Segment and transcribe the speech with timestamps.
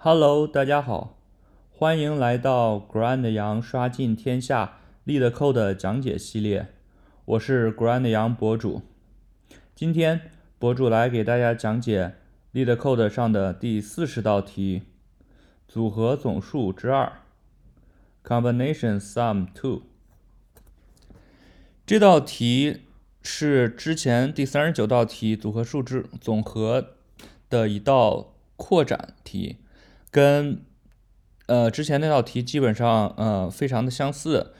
[0.00, 1.18] Hello，大家好，
[1.72, 6.68] 欢迎来到 Grand 羊刷尽天下 LeetCode 讲解系列，
[7.24, 8.82] 我是 Grand 羊博主。
[9.74, 12.14] 今天博主来给大家讲解
[12.54, 14.82] LeetCode 上的第四十道题，
[15.66, 17.14] 组合总数之二
[18.22, 19.82] ，Combination Sum Two。
[21.84, 22.82] 这道题
[23.20, 26.90] 是之前第三十九道题组合数之总和
[27.50, 29.56] 的一道扩展题。
[30.10, 30.64] 跟
[31.46, 34.52] 呃之前那道题基本上呃非常的相似，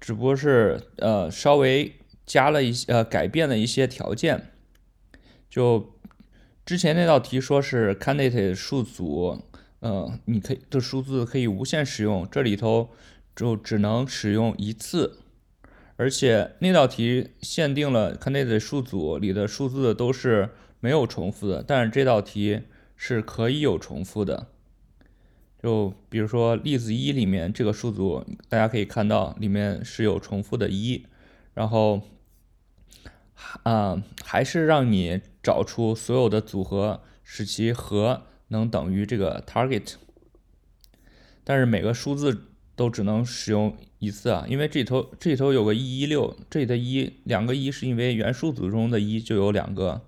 [0.00, 1.96] 只不过是呃稍微
[2.26, 4.52] 加了一些呃改变了一些条件。
[5.48, 5.98] 就
[6.64, 9.42] 之前那道题说是 candidate 数组，
[9.80, 12.90] 呃你可以的数字可以无限使用，这里头
[13.34, 15.18] 就只能使用一次。
[15.96, 22.62] 而且那道题限定了 candidate 数组里的数字都是没有重复的，但是这道题
[22.96, 24.48] 是可以有重复的。
[25.62, 31.06] 就比如说例子一里面这个数组，大家可以看到里面是有重复的一，
[31.54, 32.02] 然后，
[33.62, 39.94] 啊，还是让你找出所有的组合，使其和能等于这个 target。
[41.44, 50.00] 但是每个数字都只能使用一次啊，因为这里头这里头有个一一六，这里的一两个一是因为原数组中的一就有两个，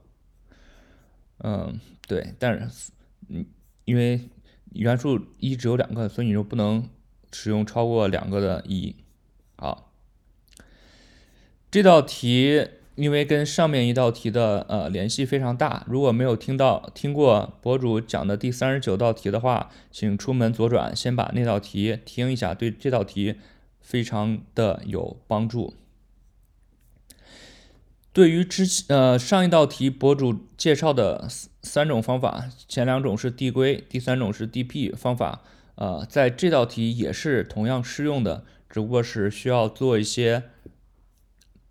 [1.39, 2.91] 嗯，对，但是
[3.29, 3.47] 嗯，
[3.85, 4.21] 因为。
[4.73, 6.89] 元数一只有两个，所以你就不能
[7.33, 8.97] 使用超过两个的一。
[9.57, 9.93] 好，
[11.71, 23.37] 这道题因为跟上面一道题的呃联系非常大，如果没有听到听过博主讲的第三十九道题的话，请出门左转，先把那道题听一下，对这道题
[23.81, 25.75] 非常的有帮助。
[28.15, 31.27] 对于之呃上一道题博主介绍的
[31.63, 35.43] 三种方法，前两种是递归，第三种是 DP 方法，
[35.75, 40.45] 呃，在这道题也是同样适用的，只不过是需要做一些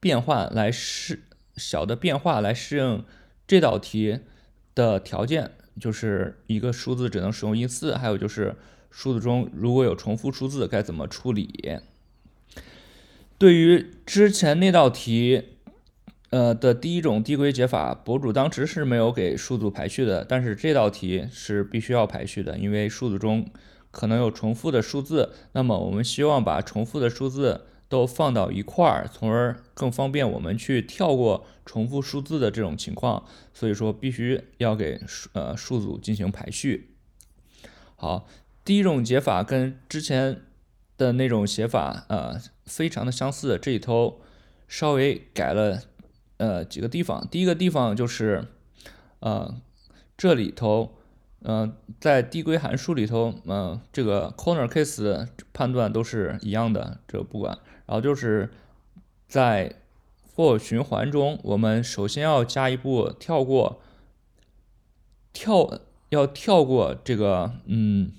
[0.01, 1.23] 变换来适
[1.55, 3.05] 小的变化来适应
[3.47, 4.19] 这道题
[4.75, 8.57] 的条件，就是一个数字只能使用一次，还有就是
[8.91, 11.79] 数字中如果有重复数字该怎么处理。
[13.37, 15.43] 对于之前那道题。
[16.33, 23.45] 呃的第一种递归解法，博主当时是没有给数组排序的，但是这道题是必须要排序的，因为数组中
[23.91, 33.23] 可能有重复的数字，那么我们希望把重复的数字都放到一块儿，从而更方便我们去跳过重复数字的这种情况，
[33.53, 36.95] 所以说必须要给数呃数组进行排序。
[37.95, 38.27] 好，
[38.65, 40.41] 第一种解法跟之前
[40.97, 44.19] 的那种写法呃非常的相似，这里头
[44.67, 45.83] 稍微改了。
[46.37, 48.47] 呃，几个地方，第一个地方就是，
[49.19, 49.55] 呃，
[50.17, 50.95] 这里头，
[51.43, 57.57] 嗯，在递归函数里头，嗯，这个 corner case 判断都是一样的，这不管。
[57.85, 58.49] 然后就是
[59.27, 59.75] 在
[60.35, 63.81] for 循环中，我们首先要加一步跳过，
[65.31, 65.79] 跳
[66.09, 68.11] 要跳过这个，嗯，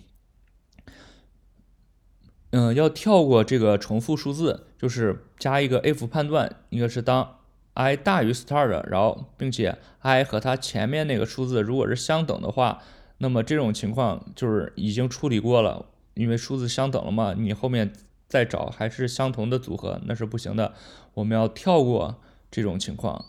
[2.50, 7.40] 嗯，要跳过这个重复数字，就是加一个 if 判断，一个是当。
[7.74, 12.80] I 大于 start，然后并且 i 和它前面那个数字如果是相等的话，
[13.18, 17.92] 那么这种情况就是已经处理过了，因为数字相等了嘛，你后面
[18.28, 20.72] 再找还是相同的组合那是不行的，
[21.14, 22.20] 我们要跳过
[22.50, 23.24] 这种情况。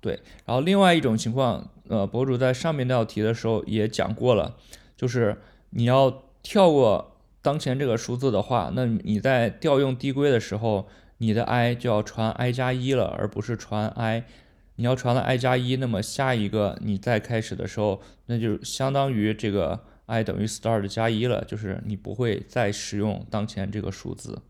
[0.00, 4.56] 对，然后另外一种情况，呃，博主在上面那道题的时候也讲过了，
[4.96, 10.88] 就是你要跳过当前这个数字的话，那你在调用递归的时候。
[11.22, 14.24] 你的 i 就要传 i 加一了，而不是传 i。
[14.76, 24.40] 你要传了 i 加一，那么下一个你再开始的时候，那就相当于这个 i 等于 start 加一了，就是你不会再使用当前这个数字。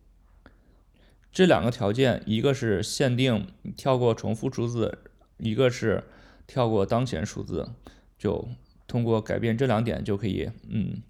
[1.33, 4.97] 这两个条件，一个是限定跳过重复数字，
[5.39, 6.05] 一个是
[6.47, 7.69] 跳过当前数字，
[8.17, 8.47] 就
[8.87, 11.03] 通过改变这两点就可以，嗯，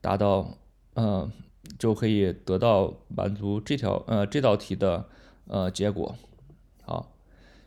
[0.00, 0.56] 达到，
[0.94, 1.30] 嗯。
[1.78, 5.08] 就可以得到满足这条呃这道题的
[5.46, 6.16] 呃结果。
[6.82, 7.12] 好，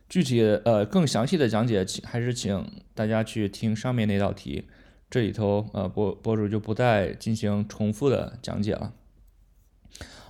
[0.07, 4.67] 具体呃更详细的讲解，请还是请大家去听上面那道题，
[5.09, 8.93] 这里头呃博博主就不再进行重复的讲解了。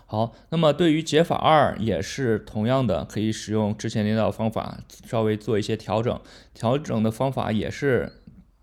[0.05, 6.19] 好，那么对于解法二也是同样的，可以使用之前那道方法，稍微做一些调整，
[6.53, 8.13] 调整的方法也是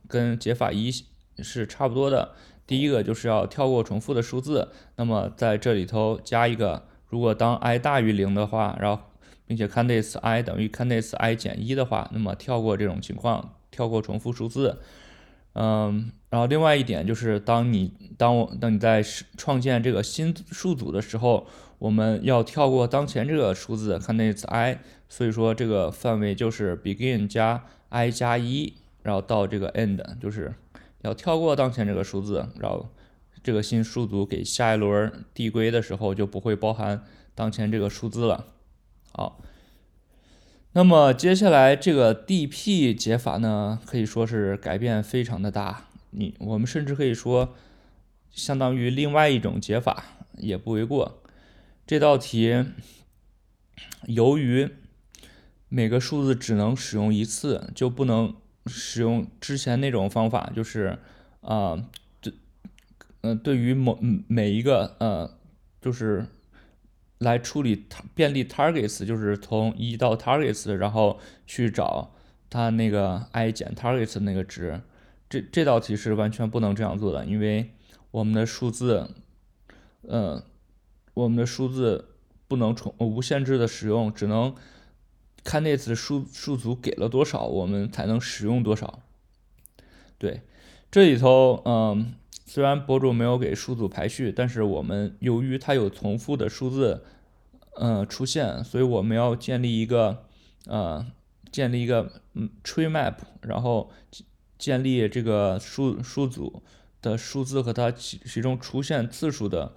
[0.08, 0.90] 跟解法一
[1.38, 2.32] 是差不多的。
[2.66, 9.02] 第一个就是要跳过重复的数字，那么在这里头加一个，如果当 i 大于零的话，然后
[9.46, 14.80] 并且 candidates i 等于 candidates i 减一的话，那么跳过这种情况，跳过重复数字，
[15.52, 19.00] 嗯，然后另外一点就是，当你当我当你在
[19.36, 21.46] 创建这个新数组的时候，
[21.78, 30.52] 我们要跳过当前这个数字，看那次 i，所以说这个范围就是 begin 加 i 加一，然后到这个 end，就是
[31.02, 32.88] 要跳过当前这个数字，然后
[33.42, 37.02] 这个新数组给下一轮递归的时候就不会包含
[37.34, 38.46] 当前这个数字了。
[39.12, 39.40] 好。
[40.72, 45.88] 那么接下来这个 DP 解法呢，可以说是改变非常的大。
[46.10, 47.54] 你我们甚至可以说，
[48.30, 50.04] 相当于另外一种解法
[50.36, 51.22] 也不为过。
[51.86, 52.62] 这道题
[54.06, 54.68] 由于
[55.70, 60.98] 每个数字只能使用一次，就不能使用之前那种方法，就是
[61.40, 61.76] 啊，
[62.20, 62.32] 对，
[63.22, 63.98] 嗯，对于某
[64.28, 65.38] 每一个呃，
[65.80, 66.26] 就是。
[67.20, 72.12] 来处理便利 targets，就是从一到 targets，然后去找
[72.50, 74.82] 它那个 i 减 targets 那个值。
[75.26, 77.70] 这这道题是完全不能这样做的，因为
[78.10, 79.08] 我们的数字，
[80.02, 80.42] 嗯，
[81.14, 82.10] 我们的数字
[82.46, 84.54] 不能重无限制的使用，只能
[85.46, 88.98] 看那次数数组给了多少，我们才能使用多少。
[90.18, 90.42] 对，
[90.90, 92.14] 这里头，嗯。
[92.48, 97.02] 虽然博主没有给数组排序，但是我们由于它有重复的数字，
[97.74, 100.24] 呃出现，所以我们要建立一个，
[100.66, 101.04] 呃，
[101.50, 103.90] 建立一个嗯 tree map，然后
[104.56, 106.62] 建立这个数数组
[107.02, 109.72] 的数字和它其其中出现次数的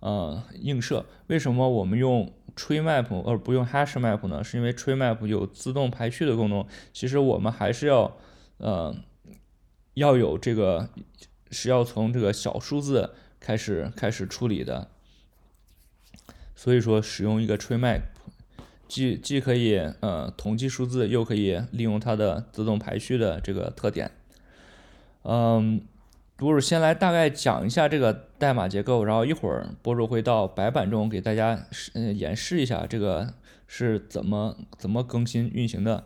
[0.00, 1.04] 呃映射。
[1.26, 4.42] 为什么我们用 tree map 而不用 hash map 呢？
[4.42, 6.66] 是因为 tree map 有自动排序的功能。
[6.92, 8.16] 其实我们还是要
[8.58, 8.94] 呃
[9.94, 10.88] 要有这个。
[11.50, 14.88] 是要从这个小数字开始开始处理的，
[16.56, 18.00] 所以说使用一个 tree map，
[18.88, 24.10] 既既可以呃统计数字，又可以利用它的自动排序的这个特点。
[25.22, 25.86] 嗯，
[26.36, 33.34] 博主先来大概讲一下这个代码结构，然后一会儿博主会到白板中给大家嗯演示一下这个
[33.66, 36.04] 是怎么怎么更新运行的。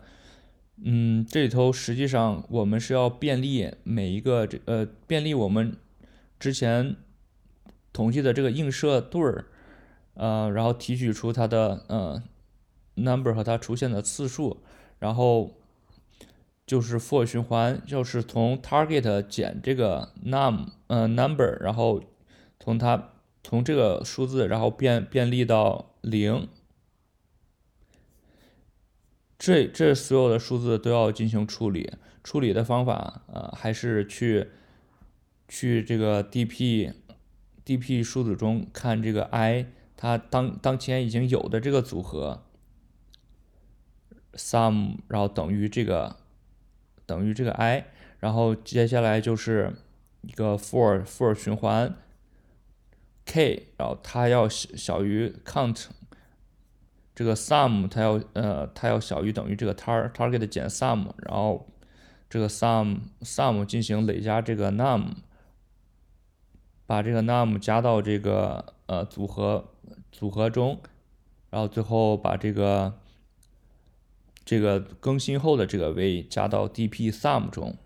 [0.83, 5.75] 嗯，这里头实际上我们是要便利每一个这呃便利我们
[6.39, 6.95] 之前
[7.91, 9.45] 统计的这个映射对儿，
[10.13, 12.23] 呃，然后提取出它的呃
[12.93, 14.61] number 和它出现的次数，
[14.99, 15.58] 然后
[16.69, 22.03] 就是 for 循环，就是从 target 减这个 num 呃 number，然后
[22.59, 23.09] 从它
[23.43, 26.47] 从这个数字然后变便利到零。
[29.39, 31.91] 这这所有的数字都要进行处理，
[32.23, 34.51] 处理的方法呃还是去
[35.47, 36.93] 去这个 DP
[37.65, 39.65] DP 数组中看这个 i
[39.97, 42.43] 它当当前已经有的这个组合
[44.33, 46.17] sum，然后等于这个
[47.09, 47.83] 等于这个 i，
[48.19, 49.73] 然后接下来就是
[50.21, 51.95] 一个 for for 循环
[53.25, 55.87] k，然后它要小小于 count。
[57.15, 61.67] 这个 sum 它要呃它要小于等于这个 tar target 减 sum，然后
[62.29, 65.07] 这个 sum sum 进行累加这个 num，
[66.85, 69.73] 把这个 num 加到这个呃组合
[70.11, 70.79] 组合中，
[71.49, 72.93] 然后最后把这个
[74.49, 77.77] 这个更新后的这个 v 加到 dp sum 中。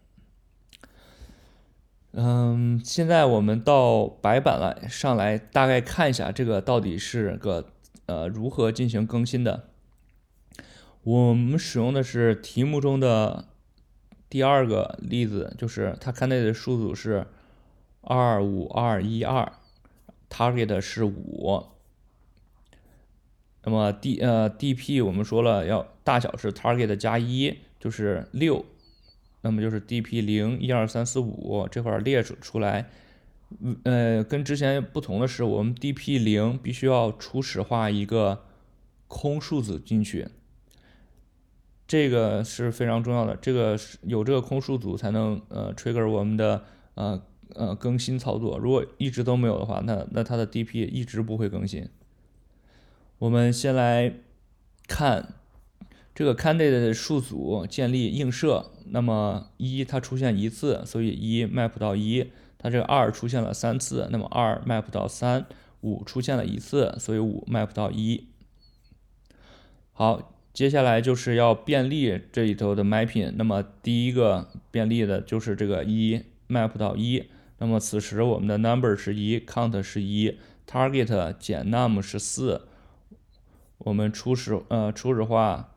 [2.13, 7.65] 嗯，现在我们到白板来上来大概看一下这个到底是个。
[8.05, 9.69] 呃，如何进行更新的？
[11.03, 13.45] 我们使用的是题目中的
[14.29, 17.25] 第二个例子，就是它看内的数组是
[18.01, 19.53] 二五二一二
[20.29, 21.72] ，target 是五。
[23.63, 28.65] 那么 d 呃 dp 我们说了要大小是 target 加一，就是六。
[29.41, 32.89] 那么就是 dp 零一二三四五这块列出出来。
[33.83, 38.45] 呃，跟之前不同的是，我们 DP 零必须要初始化一个
[39.07, 40.27] 空数字进去，
[41.87, 43.35] 这个是非常重要的。
[43.35, 46.63] 这个是有这个空数组才能呃 trigger 我们的
[46.95, 47.21] 呃
[47.53, 48.57] 呃更新操作。
[48.57, 51.87] 如果一直都没有的话，那那它的 DP 一直不会更新。
[53.23, 54.15] 我们先来
[54.85, 55.35] 看
[56.13, 62.29] 这个 candidate 的数组建立映射，那么一它出现一次，所以一 map 到一。
[62.57, 65.45] 它这个二出现了三次，那么二 map 到三，
[65.79, 68.27] 五出现了一次，所以五 map 到一。
[69.93, 77.23] 好，接下来就是要便利这里头的 mapping，那么第一个便利的就是这个一 map 到一，
[77.59, 80.37] 那么此时我们的 number 是一，count 是一
[80.67, 82.67] ，target 减 num 是四，
[83.77, 85.73] 我们初始呃初始化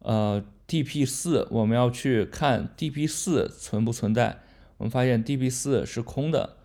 [0.00, 4.40] 呃 dp 四，我们要去看 dp 四存不存在。
[4.76, 6.56] 我们发现 dp 四是空的，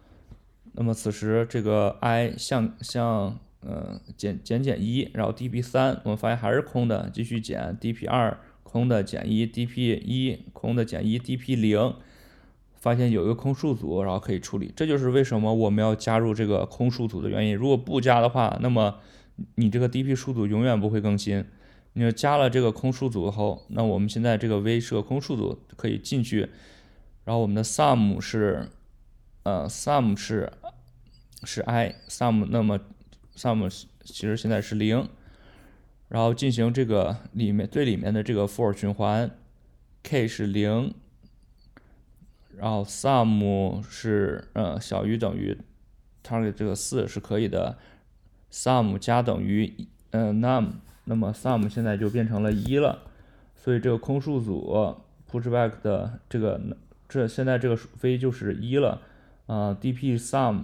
[0.74, 11.96] 那么此时这个 i 向向呃减减减一，然后 dp 三我们发现还是空的，继续减 dp 二空的减一，dp 一空的减一，dp 零
[12.76, 17.56] 发现有一个空数组，然后可以处理，这就是为什么我们要加入这个空数组的原因。
[17.56, 19.00] 如果不加的话，那么
[19.56, 21.46] 你这个 dp 数组永远不会更新。
[21.94, 26.50] 你要加了这个空数组后，那我们现在这个 v 是个空数组，可以进去。
[27.24, 28.68] 然后我们的 sum 是，
[29.44, 30.52] 呃，sum 是
[31.44, 32.80] 是 i，sum 那么
[33.36, 33.70] sum
[34.04, 35.08] 其实现在是零。
[36.10, 39.30] 然后进行这个里面最里面的这个 for 循环
[40.04, 40.94] ，k 是零，
[42.58, 45.58] 然后 sum 是呃小于等于
[46.24, 47.78] target 这个四是可以的
[48.54, 49.74] ，sum 加等于
[50.12, 50.74] 呃 num。
[51.06, 53.00] 那么 sum 现在就变成了一了，
[53.58, 54.96] 所以这个空数组
[55.30, 56.62] pushback 的这个
[57.10, 59.02] 这现在这个数非就是一了，
[59.48, 60.62] 啊 dp sum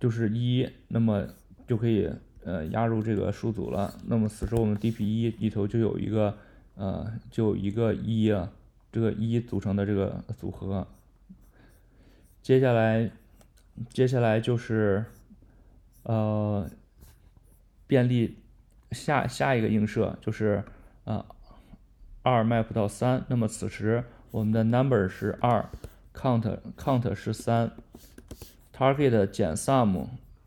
[0.00, 1.28] 就是一，那么
[1.68, 2.10] 就可以
[2.42, 3.94] 呃压入这个数组了。
[4.06, 6.36] 那么此时我们 dp 一里头就有一个
[6.74, 8.50] 呃就有一个一啊，
[8.90, 10.84] 这个一组成的这个组合。
[12.42, 13.10] 接下来
[13.90, 15.04] 接下来就是
[16.04, 16.70] 呃。
[17.86, 18.38] 便利
[18.92, 20.64] 下下一个映射就是
[21.04, 21.26] 啊
[22.22, 25.68] 二 map 到三，那么此时我们的 number 是二
[26.14, 27.70] ，count count 是三
[28.74, 30.06] ，target 减 sum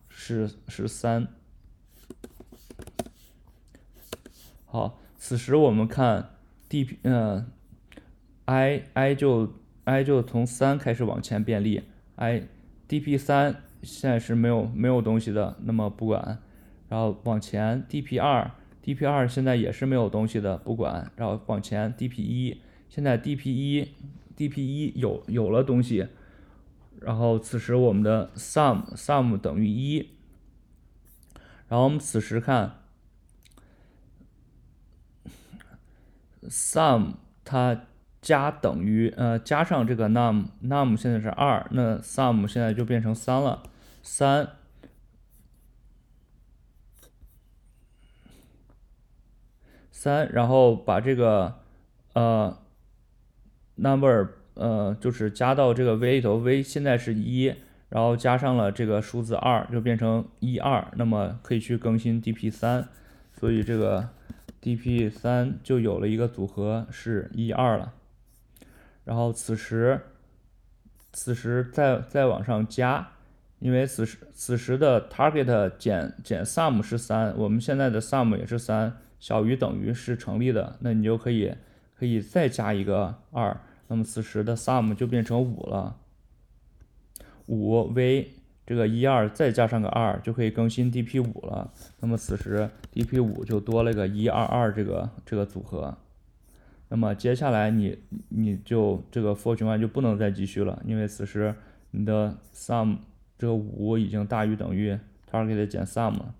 [0.09, 1.27] 是是三。
[4.65, 6.31] 好，此时我们看
[6.67, 7.51] d p 嗯
[8.45, 11.83] i i 就 i 就从三开始往前便利
[12.15, 12.47] ，i
[12.89, 16.37] dp 三现在是没有没有东西的，那么不管。
[16.89, 18.51] 然后往前，dp 二
[18.83, 21.09] ，dp 二现在也是没有东西的，不管。
[21.15, 23.93] 然后往前，dp 一，现在 dp 一
[24.37, 26.07] ，dp 一有有了东西。
[27.01, 30.09] 然后此时我们的 sum，sum 等于一。
[31.67, 32.79] 然后我们此时看
[36.43, 37.13] ，sum
[37.43, 37.81] 它
[38.21, 43.63] 加等于呃加上这个 num，num 现在是二，那 sum 现在就变成三了，
[44.09, 44.47] 三。
[49.91, 51.59] 三，然后把这个
[52.13, 52.57] 呃
[53.75, 57.53] number 呃就是加到这个 v 里头，v 现在是一，
[57.89, 62.87] 然后加上了这个数字二，就变成一二，那么可以去更新 dp 三，
[63.33, 64.09] 所以这个
[64.61, 67.93] dp 三就有了一个组合是一二了。
[69.03, 69.99] 然后此时
[71.11, 73.16] 此时再再往上加，
[73.59, 78.97] 因为此时此时的 target 减减 sum 是三，我们现在的 sum 也是三。
[79.19, 81.51] 小于等于是成立的，那你就可以
[81.95, 85.97] 可以再加一个二，那么此时的 sum 就变成五了。
[87.47, 88.33] 五 v
[88.63, 91.73] 这个一二再加上个二，就可以更新 dp 五了。
[91.99, 95.97] 那么此时 dp 五就多了个一二二这个这个组合。
[96.89, 97.97] 那么接下来你
[98.29, 101.55] 你就这个 for 循环就不能再继续了，因为此时
[101.89, 102.97] 你的 sum
[103.37, 104.97] 这个五已经大于等于
[105.29, 106.33] target 减 sum 了。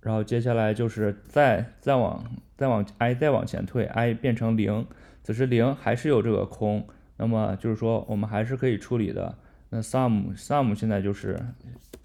[0.00, 2.24] 然后接下来就是再再往
[2.56, 4.86] 再往 i 再往前退，i 变成零，
[5.22, 6.86] 此时零还是有这个空，
[7.16, 9.36] 那么就是说我们还是可以处理的。
[9.70, 11.36] 那 sum sum 现在就是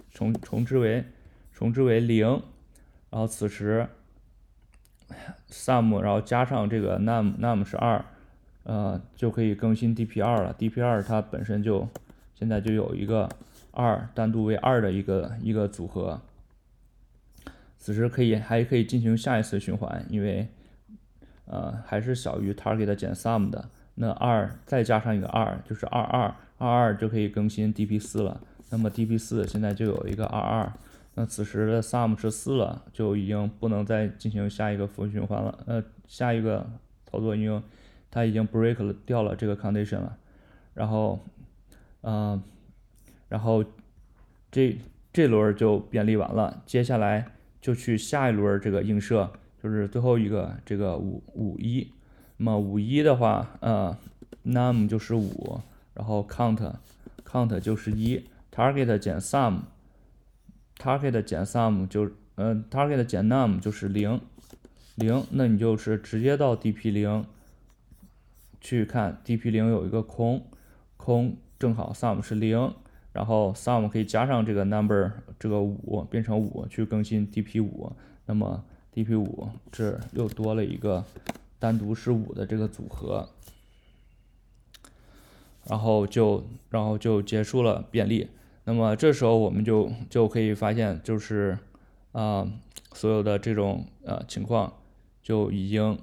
[0.09, 1.05] 重重置为
[1.53, 2.27] 重置为零，
[3.11, 3.87] 然后此时
[5.49, 8.03] sum 然后加上这个 num num 是二，
[8.63, 10.55] 呃就可以更新 dp 二了。
[10.57, 11.87] dp 二它本身就
[12.41, 13.29] 现在就有一个
[13.69, 16.19] 二单独为二的一个一个组合。
[17.77, 20.47] 此时可以还可以进行下一次循环，因为
[21.45, 28.41] 呃还是小于 target 减 sum 的，那二再加上一个二就是二二二二就可以更新 dp 四了。
[28.71, 30.73] 那么 dp 四现在就有一个二二，
[31.13, 35.59] 那此时的 sum 是四了，就已经不能再进行下一个 for 循环了。
[35.67, 36.67] 呃，下一个
[37.05, 37.61] 操作应用
[38.09, 40.17] 它已经 break 掉了这个 condition 了。
[40.73, 41.19] 然后，
[42.01, 42.41] 嗯，
[43.29, 43.63] 然后
[44.51, 44.77] 这
[45.13, 47.33] 这轮就便利完了，接下来。
[47.61, 49.31] 就去下一轮这个映射，
[49.61, 51.91] 就是最后一个这个五五一，
[52.37, 53.95] 那么五一的话，呃
[54.43, 55.61] ，num 就是五，
[55.93, 56.73] 然后 count
[57.23, 64.19] count 就是一，target 减 sum，target 减 sum 就，嗯，target 减 num 就是零
[64.95, 67.23] 零，那你就是直接到 dp 零
[68.59, 70.43] 去看 dp 零有一个空
[70.97, 72.73] 空，正好 sum 是零。
[73.13, 77.91] 然后 sum 可以加上这个 number 这个五变成五去更新 dp 五，
[78.25, 78.63] 那么
[78.93, 81.03] dp 五这又多了一个
[81.59, 83.29] 单独是五的这个组合。
[85.67, 88.29] 然后就然后就结束了便利。
[88.63, 91.57] 那么这时候我们就就可以发现，就是
[92.13, 92.47] 啊，
[92.93, 94.71] 所有的这种呃情况
[95.21, 95.99] 就已经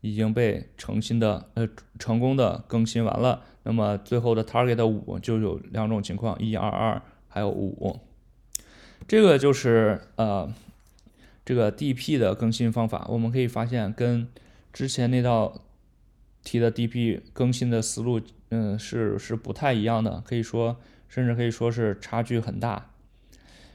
[0.00, 3.42] 已经被诚心的呃成功的更新完了。
[3.62, 7.98] 那么最后的 target 五就有两种情况，一二二还有五。
[9.06, 10.52] 这个就是呃
[11.44, 13.06] 这个 DP 的更新方法。
[13.08, 14.28] 我们可以发现跟
[14.72, 15.62] 之前那道
[16.42, 20.76] 题的 DP 更新的思路，嗯，是是不太一样的，可以说。
[21.08, 22.92] 甚至可以说是差距很大。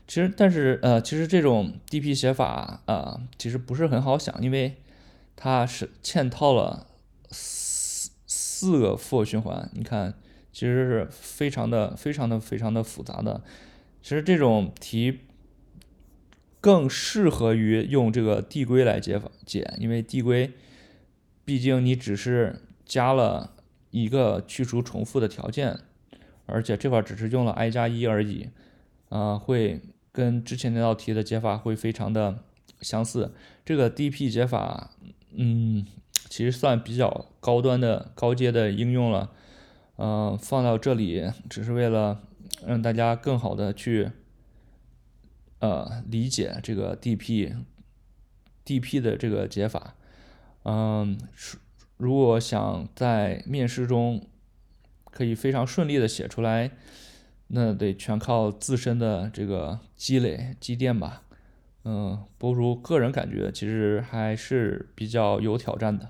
[0.08, 4.77] 其实，但是呃，其实这种 DP 写法啊，其实不是很好想，因为
[5.36, 6.88] 它是嵌套了
[7.30, 9.70] 四四个 for 循环。
[9.74, 10.13] 你看，
[10.51, 13.44] 其实是非常的、非常的、非常的复杂的。
[14.01, 15.20] 其实这种题
[16.62, 20.51] 更适合于用这个递归来解法解，因为递归
[21.44, 23.56] 毕竟你只是加了
[23.92, 25.80] 一个去除重复的条件。
[26.48, 28.50] 而且这块只是用了 i 加一而已，
[29.10, 32.44] 啊，会跟之前那道题的解法会非常的
[32.82, 33.34] 相似。
[33.65, 34.92] 这个 DP 解法，
[35.36, 35.86] 嗯，
[36.30, 39.32] 其实算比较高端的高阶的应用了，
[39.98, 42.24] 嗯，放到这里只是为了
[42.65, 44.12] 让大家更好的去，
[45.60, 49.96] 呃，理解这个 DP，DP 的这个解法，
[50.63, 51.18] 嗯，
[51.98, 54.25] 如果想在面试中。
[55.12, 56.72] 可以非常顺利的写出来，
[57.48, 61.24] 那得全靠自身的这个积累积淀吧。
[61.88, 66.10] 嗯，不如个人感觉其实还是比较有挑战的。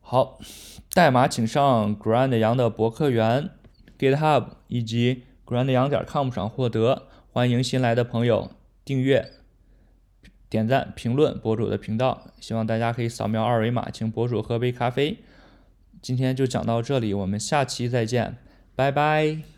[0.00, 0.40] 好，
[0.94, 3.50] 代码请上 Grand 杨的博客园、
[3.98, 7.08] GitHub 以及 Grand 杨点 com 上获得。
[7.30, 8.50] 欢迎新来的朋友
[8.86, 9.32] 订阅、
[10.48, 12.28] 点赞、评论博主的频道。
[12.40, 15.18] 希望大家可以扫描二维码，请博主喝杯咖啡。
[16.00, 18.38] 今天就讲到这里，我们下期再见，
[18.74, 19.57] 拜拜。